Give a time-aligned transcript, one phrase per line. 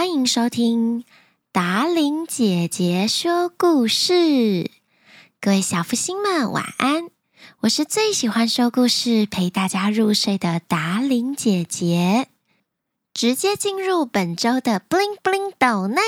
[0.00, 1.04] 欢迎收听
[1.52, 4.70] 达琳姐姐说故事。
[5.42, 7.10] 各位小福星们，晚安！
[7.60, 12.28] 我是最喜欢说故事、陪大家入睡的达琳姐姐。
[13.12, 16.00] 直接进入本周的 Bling Bling 斗内。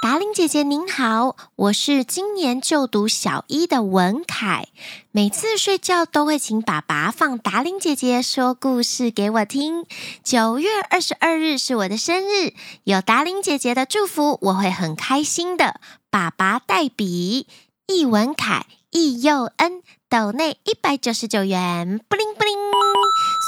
[0.00, 4.68] 达令姐姐您好，我是今年就读小一的文凯。
[5.10, 9.84] 每次睡觉都会请爸爸放达令姐姐说故事给我听。
[10.22, 15.80] 九月二十二日是我的生日，有达令姐姐的祝福，我会很开心的。
[16.10, 17.48] 爸爸代笔，
[17.88, 22.72] 易文凯，易佑恩，斗内一百九十九元，Bling Bling。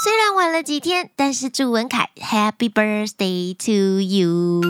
[0.03, 4.61] 虽然晚了几天，但是祝文凯 Happy Birthday to you。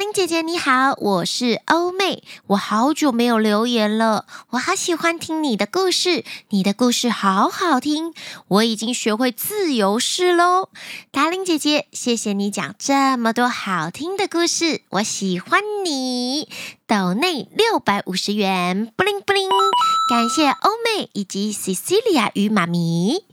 [0.00, 8.14] 玲姐姐你好，我是欧妹，我好久没有留言了，我好喜欢听你的故事，你的故事好好听，
[8.48, 10.70] 我已经学会自由式喽。
[11.10, 16.48] 达玲姐姐，谢谢你讲这么多好听的故事，我喜欢你。
[16.90, 19.48] 抖内六百五十元布灵布灵
[20.10, 23.26] 感谢欧妹以及 Cecilia 与妈咪。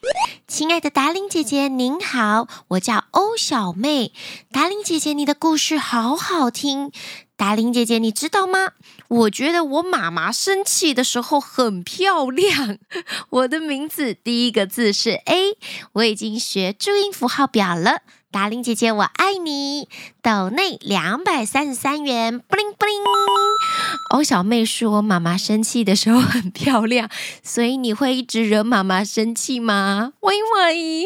[0.48, 4.12] 亲爱的达伶姐姐您好，我叫欧小妹。
[4.52, 6.92] 达伶姐姐，你的故事好好听。
[7.36, 8.74] 达伶姐姐，你知道吗？
[9.08, 12.78] 我觉得我妈妈生气的时候很漂亮。
[13.32, 15.58] 我的名字第一个字是 A，
[15.94, 18.02] 我已经学注音符号表了。
[18.30, 19.88] 达令姐姐，我爱你。
[20.22, 22.96] 抖内两百三十三元布灵布灵。
[24.12, 27.10] 欧小妹说，妈妈生气的时候很漂亮，
[27.42, 30.12] 所以你会一直惹妈妈生气吗？
[30.20, 31.06] 喂喂。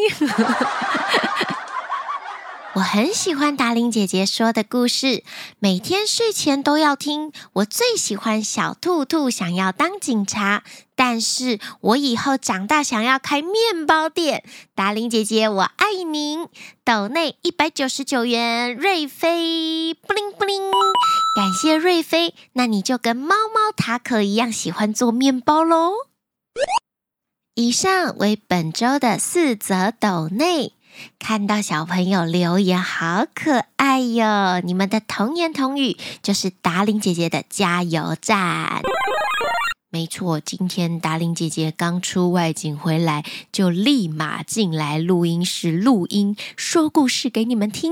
[2.73, 5.25] 我很喜欢达玲姐姐说的故事，
[5.59, 7.33] 每天睡前都要听。
[7.51, 10.63] 我最喜欢小兔兔想要当警察，
[10.95, 14.45] 但是我以后长大想要开面包店。
[14.73, 16.47] 达玲姐姐，我爱您。
[16.85, 20.71] 抖内一百九十九元，瑞飞，布灵布灵，
[21.35, 22.33] 感谢瑞飞。
[22.53, 25.91] 那你就跟猫猫塔可一样喜欢做面包喽。
[27.55, 30.71] 以上为本周的四则抖内。
[31.19, 34.59] 看到小朋友留言，好可爱哟！
[34.63, 38.81] 你们的童言童语就是达令姐姐的加油站。
[39.89, 47.91] 没错，今天达令姐姐刚出外景回来，就立马进来录音室录音，说故事给你们听。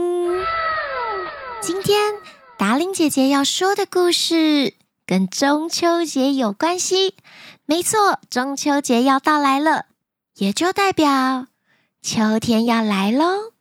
[1.61, 2.13] 今天
[2.57, 7.16] 达令姐姐要说的故事跟中秋节有关系。
[7.66, 9.85] 没错，中秋节要到来了，
[10.35, 11.47] 也就代表。
[12.01, 13.51] 秋天要来喽！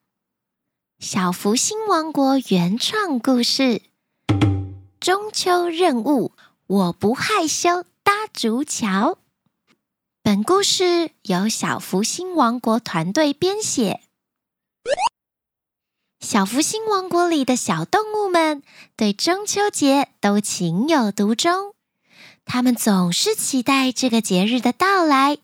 [1.00, 3.82] 小福星王国原创故事
[5.00, 6.32] 《中秋任务》，
[6.68, 9.18] 我不害羞，搭竹桥。
[10.22, 14.00] 本故事由小福星王国团队编写。
[16.20, 18.62] 小福星王国里的小动物们
[18.96, 21.74] 对中秋节都情有独钟，
[22.44, 25.38] 他们总是期待这个节日的到来，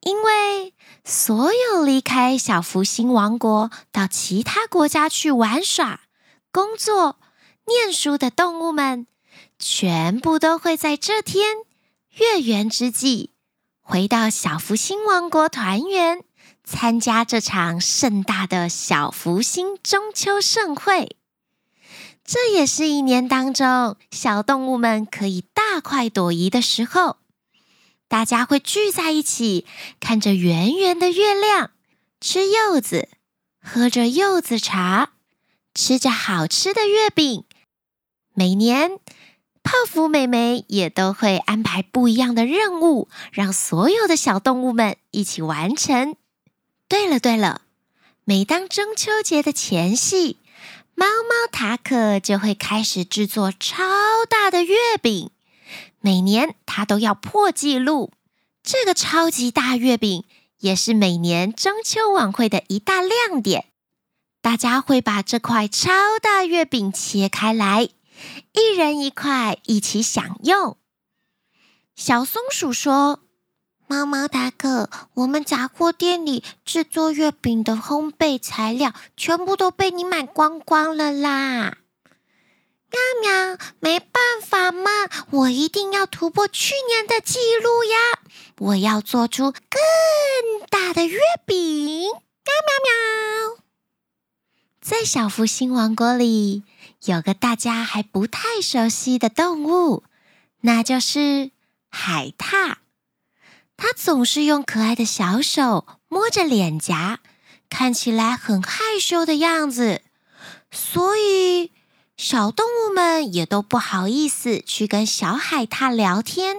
[0.00, 0.72] 因为。
[1.08, 6.02] 所有离开小福星王国到其他国家去玩耍、
[6.52, 7.18] 工作、
[7.66, 9.06] 念书的动物们，
[9.58, 11.56] 全部都会在这天
[12.18, 13.30] 月圆之际
[13.80, 16.22] 回到小福星王国团圆，
[16.62, 21.16] 参加这场盛大的小福星中秋盛会。
[22.22, 27.16] 这也是一年当中小动物们可以大快朵颐的时候。
[28.08, 29.66] 大家会聚在一起，
[30.00, 31.70] 看着圆圆的月亮，
[32.20, 33.08] 吃柚子，
[33.62, 35.10] 喝着柚子茶，
[35.74, 37.44] 吃着好吃的月饼。
[38.32, 38.98] 每年，
[39.62, 46.16] 泡芙妹妹也都会安排不一样的任务，让所有的小动物们一起完成。
[46.88, 47.60] 对了对了，
[48.24, 50.38] 每当中秋节的前夕，
[50.94, 53.84] 猫猫塔可就会开始制作超
[54.26, 55.30] 大的月饼。
[56.00, 58.12] 每年他都要破纪录，
[58.62, 60.24] 这个超级大月饼
[60.58, 63.64] 也是每年中秋晚会的一大亮点。
[64.40, 65.90] 大家会把这块超
[66.22, 67.88] 大月饼切开来，
[68.52, 70.76] 一人一块一起享用。
[71.96, 73.24] 小松鼠说
[73.88, 81.78] ：“猫猫大哥，我们杂货店里制作月饼的烘焙材料全部都被你买光光了啦！”
[82.90, 84.90] 喵喵，没办法嘛，
[85.30, 87.96] 我一定要突破去年的记录呀！
[88.58, 89.60] 我要做出更
[90.70, 92.04] 大的月饼。
[92.04, 93.62] 喵喵喵，
[94.80, 96.64] 在小福星王国里，
[97.04, 100.02] 有个大家还不太熟悉的动物，
[100.62, 101.50] 那就是
[101.90, 102.76] 海獭。
[103.76, 107.20] 它总是用可爱的小手摸着脸颊，
[107.68, 110.00] 看起来很害羞的样子，
[110.72, 111.70] 所以
[112.18, 116.56] 小动物们也都不好意思去跟小海獭聊天，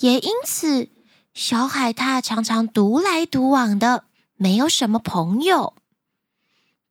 [0.00, 0.90] 也因此，
[1.32, 4.04] 小海獭常常独来独往的，
[4.36, 5.72] 没有什么朋友。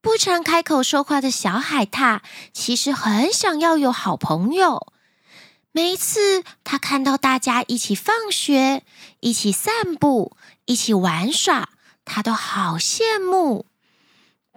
[0.02, 2.22] 不常开口说话的小海獭，
[2.52, 4.92] 其实很想要有好朋友。
[5.72, 8.82] 每一次他看到大家一起放学、
[9.20, 10.36] 一起散步、
[10.66, 11.70] 一起玩耍，
[12.04, 13.68] 他都好羡慕。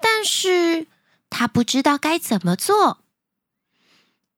[0.00, 0.86] 但是
[1.28, 2.96] 他不知道该怎么做。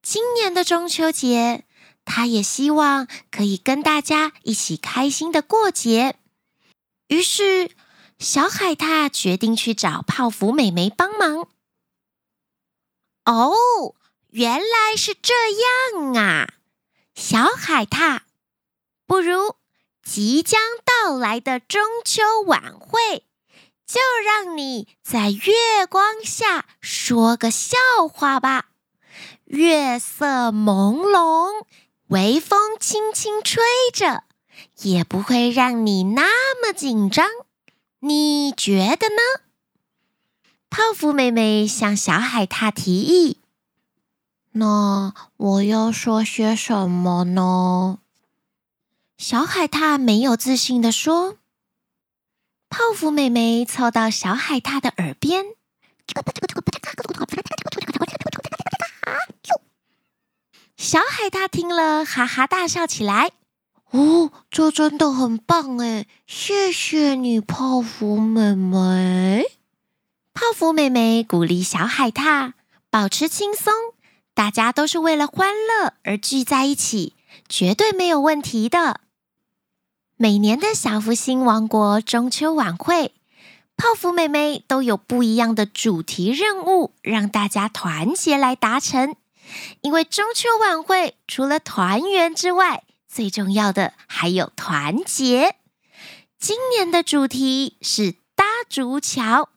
[0.02, 1.64] 今年的中秋节，
[2.04, 6.18] 他也希望可以跟大家一起开心的过节。
[7.06, 7.70] 于是，
[8.18, 11.48] 小海獭决定去找泡芙妹妹帮忙。
[13.24, 13.94] 哦，
[14.30, 15.32] 原来是这
[15.94, 16.54] 样啊！
[17.14, 18.22] 小海獭，
[19.06, 19.54] 不如
[20.02, 23.24] 即将到来的中秋晚会，
[23.86, 27.78] 就让你在月光下说个笑
[28.12, 28.70] 话吧。
[29.52, 31.66] 月色朦胧，
[32.06, 33.62] 微风轻轻吹
[33.92, 34.24] 着，
[34.80, 37.26] 也不会让你那么紧张。
[37.98, 39.42] 你觉得呢？
[40.70, 43.36] 泡芙妹妹向小海獭提议。
[44.52, 47.98] 那我要说些什么呢？
[49.18, 51.36] 小海獭没有自信地说。
[52.70, 55.44] 泡芙妹妹凑到小海獭的耳边，
[60.92, 63.30] 小海獭听了，哈哈大笑起来。
[63.92, 66.06] 哦，这真的很棒诶！
[66.26, 69.42] 谢谢你，泡芙妹妹。
[70.34, 72.52] 泡芙妹妹鼓励小海獭
[72.90, 73.72] 保持轻松。
[74.34, 77.14] 大家都是为了欢乐而聚在一起，
[77.48, 79.00] 绝对没有问题的。
[80.18, 83.14] 每年的小福星王国中秋晚会，
[83.78, 89.16] 泡芙妹妹都有不一样的主题任务，让大家团结来达成。
[89.80, 95.56] 因为中秋晚会除了团圆之外，最重要的还有团结。
[96.38, 99.48] 今年的主题是搭竹桥，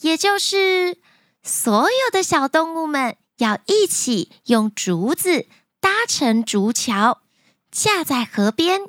[0.00, 0.98] 也就是
[1.42, 3.16] 所有的小动物们。
[3.38, 5.46] 要一起用竹子
[5.78, 7.22] 搭成竹桥，
[7.70, 8.80] 架在河边，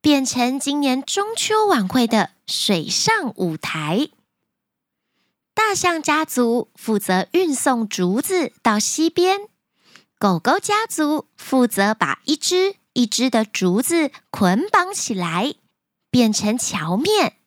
[0.00, 4.08] 变成今年中秋晚会的水上舞台。
[5.52, 9.42] 大象家族负责运送竹子到溪边，
[10.22, 15.56] 狗狗家族负责把一只一只的竹子捆绑起来，
[16.12, 17.38] 变成桥面。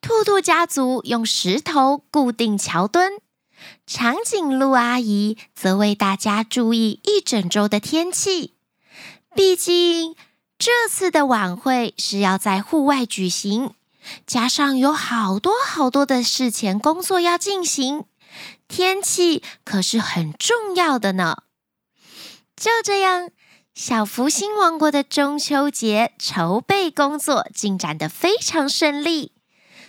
[0.00, 3.12] 兔兔家族用石头固定桥墩。
[3.86, 8.54] 长颈鹿阿姨则为大家注意一整周的天气，
[9.36, 10.16] 毕竟
[10.58, 13.74] 这次的晚会是要在户外举行，
[14.26, 18.06] 加上有好多好多的事前工作要进行，
[18.66, 21.44] 天气可是很重要的呢。
[22.60, 23.30] 就这样，
[23.72, 29.32] 小福星王国的中秋节筹备工作进展得非常顺利，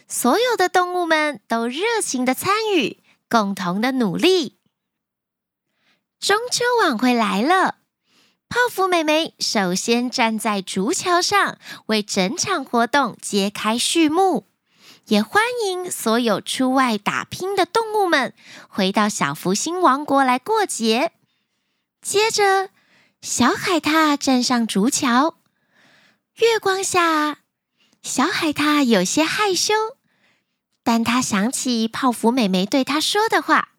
[0.07, 3.03] 所有的动物们都热情地参与。
[3.29, 4.57] 共同的努力，
[6.17, 7.75] 中秋晚会来了。
[8.47, 11.57] 泡芙妹妹首先站在竹桥上，
[11.87, 14.47] 为整场活动揭开序幕，
[15.07, 18.33] 也欢迎所有出外打拼的动物们
[18.69, 21.11] 回到小福星王国来过节。
[22.01, 22.71] 接着，
[23.21, 25.35] 小海獭站上竹桥，
[26.37, 27.37] 月光下，
[28.01, 29.75] 小海獭有些害羞。
[30.83, 33.69] 但他想起泡芙妹妹对他说的话，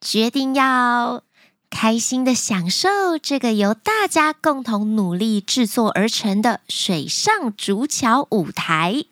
[0.00, 1.24] 决定要
[1.68, 9.04] 开心的享受这个由大家共同努力制作而成的水上竹桥舞台。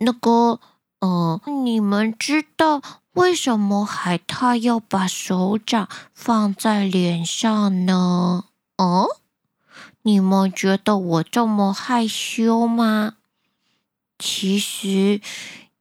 [0.00, 0.60] 那个，
[1.00, 2.82] 呃，你们知道
[3.18, 8.44] 为什么海獭要把手掌放在脸上呢？
[8.76, 9.20] 哦，
[10.02, 13.14] 你们觉得我这么害羞吗？
[14.18, 15.20] 其实。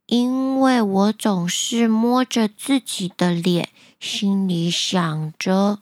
[0.10, 3.68] 因为我总是摸着自己的脸，
[4.00, 5.80] 心里想着。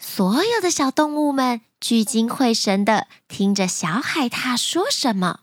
[0.00, 5.42] 所有的小动物们聚精会神的听着小海獭说什么。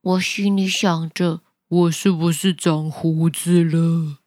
[0.00, 4.18] 我心里想着，我是不是长胡子了？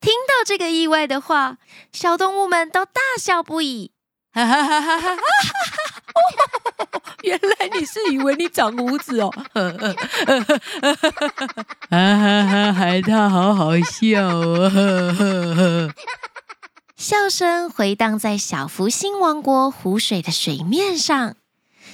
[0.00, 1.58] 听到这个意外的话，
[1.92, 3.92] 小动物们都大笑不已。
[4.32, 5.18] 哈哈哈哈哈哈！
[7.22, 9.30] 原来你是以为你长胡子哦！
[11.90, 12.72] 哈哈哈！
[12.72, 15.92] 海獭好好笑哦！
[16.96, 21.36] 笑声回荡在小福星王国湖水的水面上，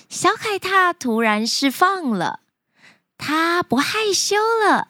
[0.09, 2.41] 小海獭突然释放了，
[3.19, 4.89] 他不害羞了，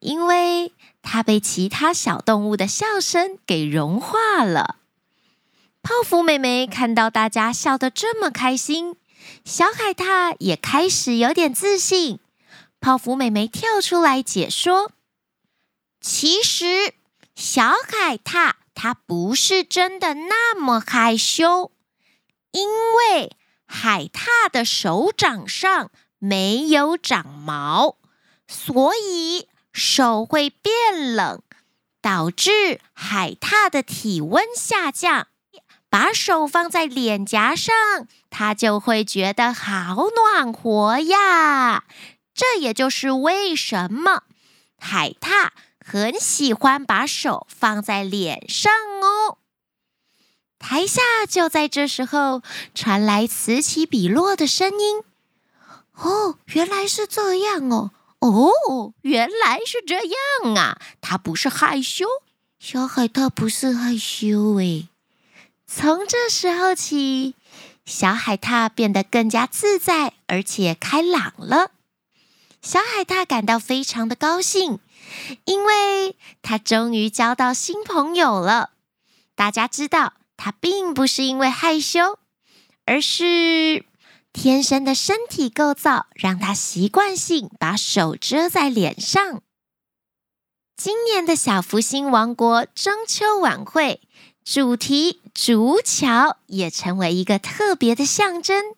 [0.00, 4.76] 因为他被其他小动物的笑声给融化了。
[5.82, 8.96] 泡芙妹妹看到大家笑得这么开心，
[9.44, 12.20] 小海獭也开始有点自信。
[12.80, 14.92] 泡芙妹妹跳出来解说
[16.00, 16.94] ：“其实，
[17.34, 21.72] 小海獭它不是真的那么害羞，
[22.52, 23.32] 因为
[23.66, 25.90] 海獭的手掌上
[26.24, 27.96] 没有长毛，
[28.46, 31.42] 所以手会变冷，
[32.00, 35.26] 导致海獭的体温下降。”
[35.90, 37.74] 把手放在脸颊上，
[38.30, 41.84] 它就会觉得好暖和呀。
[42.32, 44.22] 这也就是为什么
[44.78, 45.50] 海獭
[45.84, 49.38] 很喜欢把手放在脸上哦。
[50.58, 52.40] 台下就在这时候
[52.74, 55.02] 传来此起彼落的声音。
[55.94, 57.90] 哦，原来是这样哦。
[58.20, 60.78] 哦，原来是这样啊。
[61.00, 62.06] 他不是害羞，
[62.58, 64.88] 小海獭不是害羞诶。
[65.66, 67.34] 从这时候起，
[67.84, 71.70] 小海獭变得更加自在，而且开朗了。
[72.60, 74.78] 小海獭感到非常的高兴，
[75.44, 78.70] 因为他终于交到新朋友了。
[79.34, 82.18] 大家知道，他并不是因为害羞，
[82.84, 83.84] 而是
[84.32, 89.42] 天生的身体构造让他习惯性把手遮在脸上。
[90.76, 94.00] 今年的小福星王国中秋晚会。
[94.44, 98.74] 主题竹桥也成为一个特别的象征，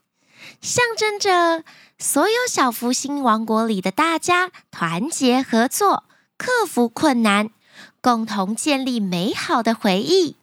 [0.60, 1.64] 象征着
[1.98, 6.04] 所有小福星王国里的大家团结合作，
[6.36, 7.48] 克服困难，
[8.02, 10.36] 共同建立美好的回忆。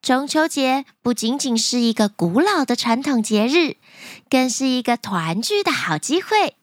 [0.00, 3.76] 中秋节不仅仅是一个古老的传统节日，
[4.30, 6.56] 更是一个团聚的好机会。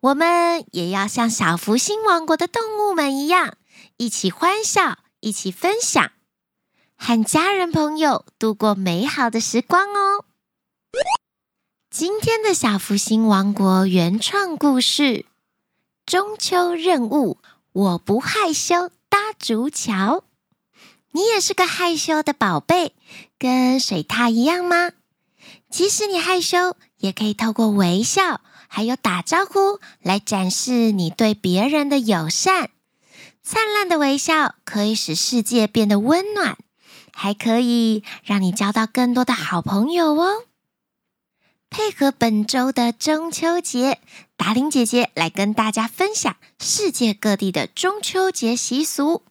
[0.00, 3.56] 我们也要像小福星王国的动物们一样，
[3.96, 6.12] 一起欢笑，一起分享。
[6.96, 10.24] 和家人朋友度过美好的时光哦！
[11.90, 15.24] 今天的小福星王国原创故事：
[16.06, 17.38] 中秋任务，
[17.72, 20.24] 我不害羞，搭竹桥。
[21.12, 22.94] 你也是个害羞的宝贝，
[23.38, 24.92] 跟水獭一样吗？
[25.68, 32.70] 即使你害羞，也可以透过微笑，还有打招呼来展示你对别人的友善。
[33.42, 36.56] 灿烂的微笑可以使世界变得温暖。
[37.12, 40.44] 还可以让你交到更多的好朋友哦。
[41.68, 44.00] 配合本周的中秋节，
[44.36, 49.22] 达令姐姐来跟大家分享世界各地的中秋节习俗。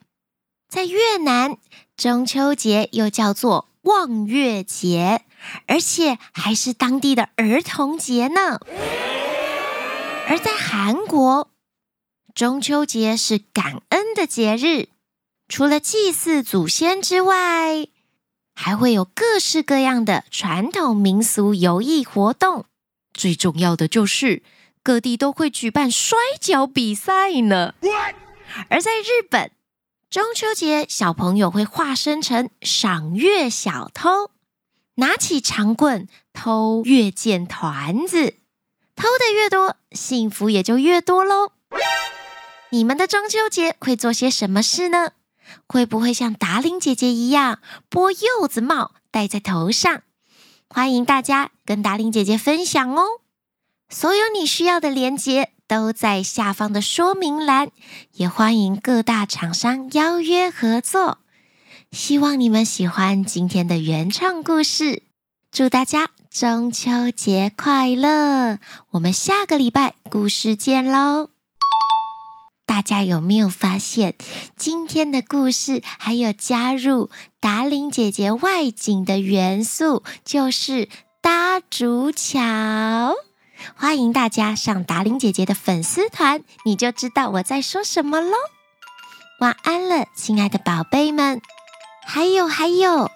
[0.70, 1.58] 在越南，
[1.98, 5.26] 中秋节又叫做望月节，
[5.66, 8.60] 而且还是当地的儿童节呢。
[10.28, 11.50] 而在韩国，
[12.36, 14.90] 中秋节是感恩的节日。
[15.48, 17.88] 除了祭祀祖先之外，
[18.54, 22.66] 还会有各式各样的传统民俗游艺活动。
[23.12, 24.44] 最重要的就是
[24.84, 27.74] 各地都会举办摔跤比赛呢。
[28.70, 29.50] 而在日本，
[30.10, 34.32] 中秋节小朋友会化身成赏月小偷，
[34.96, 38.34] 拿起长棍偷月见团子，
[38.96, 41.52] 偷的越多，幸福也就越多喽。
[42.72, 45.12] 你们的中秋节会做些什么事呢？
[45.68, 50.02] 会不会像达令姐姐一样剥柚子帽戴在头上？
[50.68, 53.22] 欢迎大家跟达令姐姐分享哦！
[53.88, 57.70] 所有你需要的链接都在下方的说明栏，
[58.14, 61.20] 也欢迎各大厂商邀约合作。
[61.92, 65.04] 希望你们喜欢今天的原创故事，
[65.52, 68.58] 祝大家中秋节快乐！
[68.90, 71.30] 我们下个礼拜故事见喽！
[72.66, 74.16] 大家有没有发现，
[74.56, 80.90] 今天的故事还有加入达伶姐姐外景的元素，就是
[81.22, 83.29] 搭竹桥。
[83.76, 88.36] 欢迎大家上达玲姐姐的粉丝团，你就知道我在说什么喽。
[89.40, 91.42] 晚安了，亲爱的宝贝们。
[92.06, 93.12] 还有还有，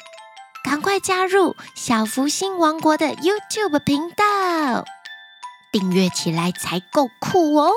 [0.64, 4.86] 赶快加入小福星王国的 YouTube 频道，
[5.72, 7.72] 订阅起来才够酷哦。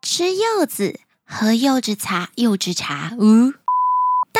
[0.00, 3.12] 吃柚子，喝柚子茶，柚子茶。
[3.20, 3.54] 嗯，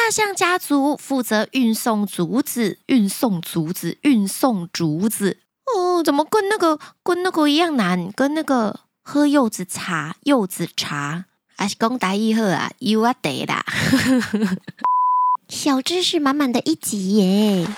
[0.09, 5.37] 大象家族负责运送竹子，运送竹子，运送竹子。
[5.67, 8.11] 哦，怎么跟那个跟那个一样难？
[8.13, 11.27] 跟那个喝柚子茶，柚子茶，
[11.59, 12.71] 还是讲台语好啊？
[12.79, 13.63] 有啊，得啦。
[15.51, 17.69] 小知识满满的一集耶。